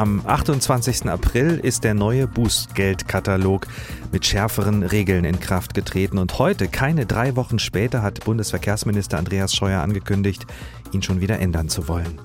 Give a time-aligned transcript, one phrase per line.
[0.00, 1.10] Am 28.
[1.10, 3.66] April ist der neue Bußgeldkatalog
[4.10, 9.54] mit schärferen Regeln in Kraft getreten und heute, keine drei Wochen später, hat Bundesverkehrsminister Andreas
[9.54, 10.46] Scheuer angekündigt,
[10.92, 12.18] ihn schon wieder ändern zu wollen.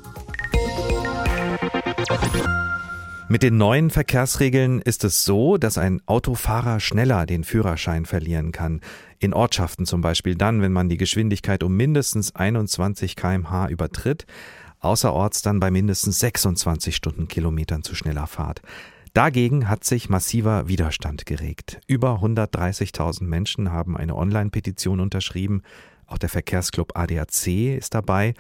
[3.28, 8.80] Mit den neuen Verkehrsregeln ist es so, dass ein Autofahrer schneller den Führerschein verlieren kann.
[9.20, 14.26] In Ortschaften zum Beispiel dann, wenn man die Geschwindigkeit um mindestens 21 kmh übertritt,
[14.86, 18.62] außerorts dann bei mindestens 26 Stundenkilometern zu schneller Fahrt.
[19.14, 21.80] Dagegen hat sich massiver Widerstand geregt.
[21.88, 25.62] Über 130.000 Menschen haben eine Online-Petition unterschrieben.
[26.06, 28.34] Auch der Verkehrsclub ADAC ist dabei.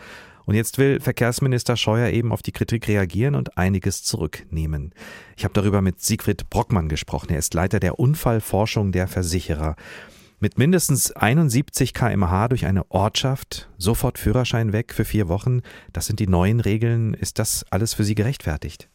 [0.46, 4.94] Und jetzt will Verkehrsminister Scheuer eben auf die Kritik reagieren und einiges zurücknehmen.
[5.38, 7.32] Ich habe darüber mit Siegfried Brockmann gesprochen.
[7.32, 9.76] Er ist Leiter der Unfallforschung der Versicherer.
[10.42, 15.62] Mit mindestens 71 kmh durch eine Ortschaft, sofort Führerschein weg für vier Wochen,
[15.94, 17.14] das sind die neuen Regeln.
[17.14, 18.90] Ist das alles für Sie gerechtfertigt?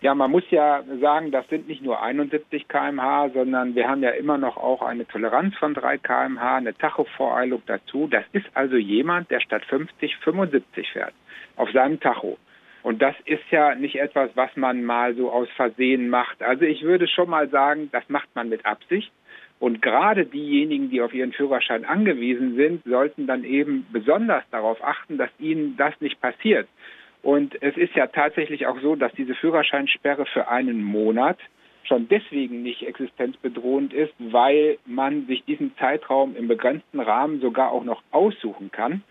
[0.00, 4.10] Ja, man muss ja sagen, das sind nicht nur 71 kmh, sondern wir haben ja
[4.10, 8.08] immer noch auch eine Toleranz von 3 kmh, eine Tachovoreilung dazu.
[8.10, 11.12] Das ist also jemand, der statt 50 75 fährt
[11.56, 12.38] auf seinem Tacho.
[12.82, 16.42] Und das ist ja nicht etwas, was man mal so aus Versehen macht.
[16.42, 19.12] Also ich würde schon mal sagen, das macht man mit Absicht.
[19.58, 25.18] Und gerade diejenigen, die auf ihren Führerschein angewiesen sind, sollten dann eben besonders darauf achten,
[25.18, 26.66] dass ihnen das nicht passiert.
[27.22, 31.36] Und es ist ja tatsächlich auch so, dass diese Führerscheinsperre für einen Monat
[31.84, 37.84] schon deswegen nicht existenzbedrohend ist, weil man sich diesen Zeitraum im begrenzten Rahmen sogar auch
[37.84, 39.02] noch aussuchen kann.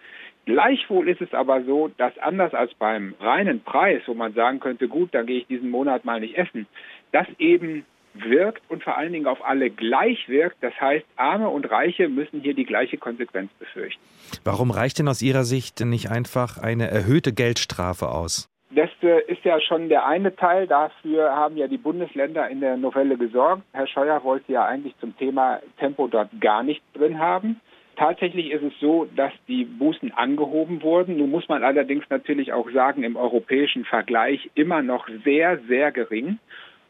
[0.50, 4.88] Gleichwohl ist es aber so, dass anders als beim reinen Preis, wo man sagen könnte,
[4.88, 6.66] gut, dann gehe ich diesen Monat mal nicht essen,
[7.12, 10.58] dass eben wirkt und vor allen Dingen auf alle gleich wirkt.
[10.62, 14.02] Das heißt, Arme und Reiche müssen hier die gleiche Konsequenz befürchten.
[14.44, 18.50] Warum reicht denn aus Ihrer Sicht nicht einfach eine erhöhte Geldstrafe aus?
[18.72, 20.66] Das äh, ist ja schon der eine Teil.
[20.66, 23.62] Dafür haben ja die Bundesländer in der Novelle gesorgt.
[23.72, 27.60] Herr Scheuer wollte ja eigentlich zum Thema Tempo dort gar nichts drin haben.
[28.00, 31.18] Tatsächlich ist es so, dass die Bußen angehoben wurden.
[31.18, 36.40] Nun muss man allerdings natürlich auch sagen, im europäischen Vergleich immer noch sehr, sehr gering.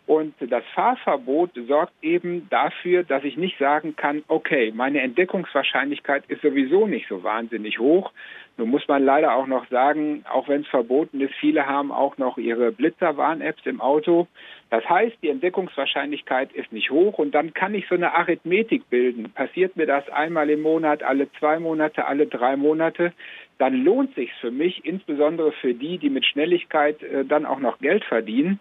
[0.10, 6.42] Und das Fahrverbot sorgt eben dafür, dass ich nicht sagen kann, okay, meine Entdeckungswahrscheinlichkeit ist
[6.42, 8.12] sowieso nicht so wahnsinnig hoch.
[8.58, 12.18] Nun muss man leider auch noch sagen, auch wenn es verboten ist, viele haben auch
[12.18, 14.26] noch ihre Blitzerwarn-Apps im Auto.
[14.72, 19.32] Das heißt, die Entdeckungswahrscheinlichkeit ist nicht hoch und dann kann ich so eine Arithmetik bilden.
[19.32, 23.14] Passiert mir das einmal im Monat, alle zwei Monate, alle drei Monate,
[23.60, 27.78] dann lohnt sich für mich, insbesondere für die, die mit Schnelligkeit äh, dann auch noch
[27.78, 28.60] Geld verdienen.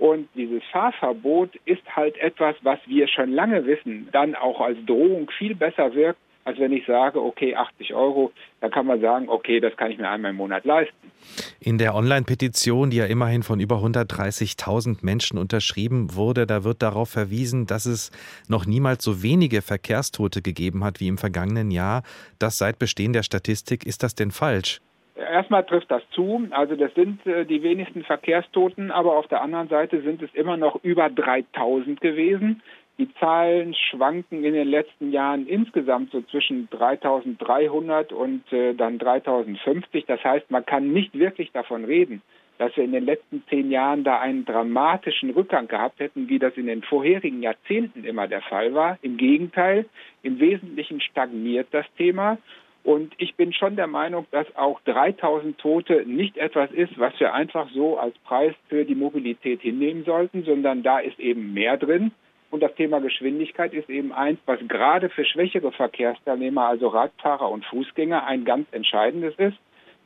[0.00, 5.30] Und dieses Fahrverbot ist halt etwas, was wir schon lange wissen, dann auch als Drohung
[5.36, 9.60] viel besser wirkt, als wenn ich sage, okay, 80 Euro, da kann man sagen, okay,
[9.60, 11.12] das kann ich mir einmal im Monat leisten.
[11.60, 17.10] In der Online-Petition, die ja immerhin von über 130.000 Menschen unterschrieben wurde, da wird darauf
[17.10, 18.10] verwiesen, dass es
[18.48, 22.04] noch niemals so wenige Verkehrstote gegeben hat wie im vergangenen Jahr.
[22.38, 23.84] Das seit Bestehen der Statistik.
[23.84, 24.80] Ist das denn falsch?
[25.20, 29.68] Erstmal trifft das zu, also das sind äh, die wenigsten Verkehrstoten, aber auf der anderen
[29.68, 32.62] Seite sind es immer noch über 3000 gewesen.
[32.98, 40.04] Die Zahlen schwanken in den letzten Jahren insgesamt so zwischen 3300 und äh, dann 3050.
[40.06, 42.22] Das heißt, man kann nicht wirklich davon reden,
[42.58, 46.54] dass wir in den letzten zehn Jahren da einen dramatischen Rückgang gehabt hätten, wie das
[46.58, 48.98] in den vorherigen Jahrzehnten immer der Fall war.
[49.00, 49.86] Im Gegenteil,
[50.22, 52.36] im Wesentlichen stagniert das Thema.
[52.82, 57.34] Und ich bin schon der Meinung, dass auch 3000 Tote nicht etwas ist, was wir
[57.34, 62.12] einfach so als Preis für die Mobilität hinnehmen sollten, sondern da ist eben mehr drin.
[62.50, 67.64] Und das Thema Geschwindigkeit ist eben eins, was gerade für schwächere Verkehrsteilnehmer, also Radfahrer und
[67.66, 69.56] Fußgänger, ein ganz entscheidendes ist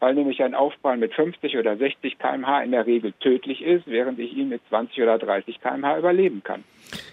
[0.05, 4.19] weil nämlich ein Aufprall mit 50 oder 60 km/h in der Regel tödlich ist, während
[4.19, 6.63] ich ihn mit 20 oder 30 km/h überleben kann.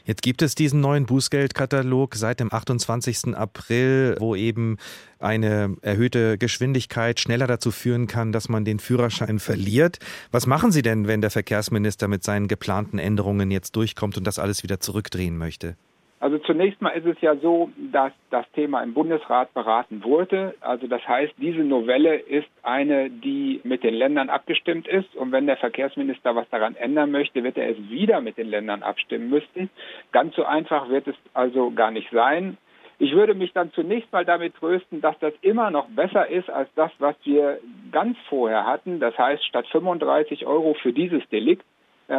[0.03, 3.33] Jetzt gibt es diesen neuen Bußgeldkatalog seit dem 28.
[3.33, 4.75] April, wo eben
[5.19, 9.99] eine erhöhte Geschwindigkeit schneller dazu führen kann, dass man den Führerschein verliert.
[10.31, 14.37] Was machen Sie denn, wenn der Verkehrsminister mit seinen geplanten Änderungen jetzt durchkommt und das
[14.37, 15.77] alles wieder zurückdrehen möchte?
[16.21, 20.53] Also zunächst mal ist es ja so, dass das Thema im Bundesrat beraten wurde.
[20.61, 25.15] Also das heißt, diese Novelle ist eine, die mit den Ländern abgestimmt ist.
[25.15, 28.83] Und wenn der Verkehrsminister was daran ändern möchte, wird er es wieder mit den Ländern
[28.83, 29.71] abstimmen müssen.
[30.11, 32.55] Ganz so einfach wird es also gar nicht sein.
[32.99, 36.69] Ich würde mich dann zunächst mal damit trösten, dass das immer noch besser ist als
[36.75, 37.57] das, was wir
[37.91, 38.99] ganz vorher hatten.
[38.99, 41.65] Das heißt, statt 35 Euro für dieses Delikt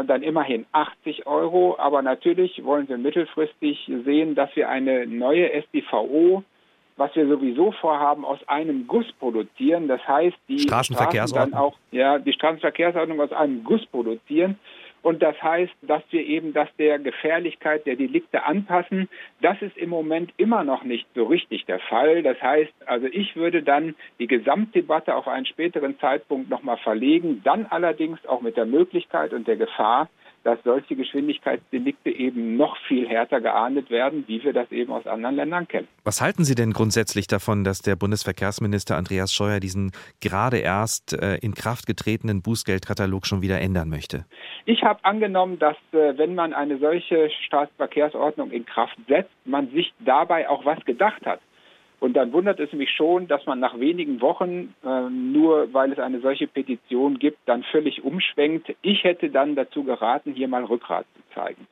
[0.07, 1.77] dann immerhin 80 Euro.
[1.79, 6.43] Aber natürlich wollen wir mittelfristig sehen, dass wir eine neue SDVO,
[6.97, 9.89] was wir sowieso vorhaben, aus einem Guss produzieren.
[9.89, 11.59] Das heißt, die Straßenverkehrsordnung.
[11.59, 14.59] auch, ja, die Straßenverkehrsordnung aus einem Guss produzieren.
[15.03, 19.09] Und das heißt, dass wir eben das der Gefährlichkeit der Delikte anpassen.
[19.41, 22.23] Das ist im Moment immer noch nicht so richtig der Fall.
[22.23, 27.67] Das heißt, also ich würde dann die Gesamtdebatte auf einen späteren Zeitpunkt nochmal verlegen, dann
[27.67, 30.09] allerdings auch mit der Möglichkeit und der Gefahr,
[30.45, 35.37] dass solche Geschwindigkeitsdelikte eben noch viel härter geahndet werden, wie wir das eben aus anderen
[35.37, 35.89] Ländern kennen.
[36.05, 41.37] Was halten Sie denn grundsätzlich davon, dass der Bundesverkehrsminister Andreas Scheuer diesen gerade erst äh,
[41.37, 44.25] in Kraft getretenen Bußgeldkatalog schon wieder ändern möchte?
[44.65, 49.93] Ich habe angenommen, dass äh, wenn man eine solche Straßenverkehrsordnung in Kraft setzt, man sich
[50.01, 51.41] dabei auch was gedacht hat.
[52.03, 56.01] Und dann wundert es mich schon, dass man nach wenigen Wochen, äh, nur weil es
[56.01, 58.75] eine solche Petition gibt, dann völlig umschwenkt.
[58.83, 61.69] Ich hätte dann dazu geraten, hier mal Rückgrat zu zeigen.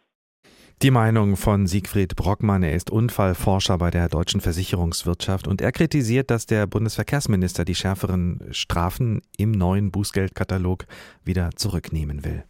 [0.83, 6.31] Die Meinung von Siegfried Brockmann, er ist Unfallforscher bei der deutschen Versicherungswirtschaft und er kritisiert,
[6.31, 10.85] dass der Bundesverkehrsminister die schärferen Strafen im neuen Bußgeldkatalog
[11.25, 12.45] wieder zurücknehmen will.